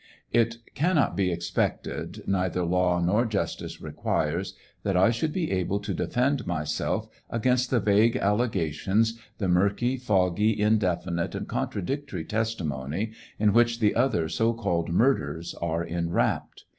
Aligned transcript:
It 0.31 0.57
cannot 0.73 1.15
be 1.15 1.31
expected, 1.31 2.23
neither 2.25 2.63
law 2.63 2.99
nor 2.99 3.23
justice 3.23 3.79
requires, 3.83 4.55
that 4.81 4.97
I 4.97 5.11
should 5.11 5.31
be 5.31 5.51
able 5.51 5.79
to 5.79 5.93
defend 5.93 6.47
myself 6.47 7.07
against 7.29 7.69
the 7.69 7.79
vague 7.79 8.15
allegations, 8.15 9.19
the 9.37 9.47
murky, 9.47 9.97
foggy, 9.97 10.59
indefinite, 10.59 11.35
and 11.35 11.47
contradictory 11.47 12.25
testimony, 12.25 13.11
in 13.37 13.53
which 13.53 13.79
the 13.79 13.93
other 13.93 14.27
so 14.27 14.53
called 14.55 14.89
murders 14.89 15.53
are 15.61 15.85
enwrapped. 15.85 16.63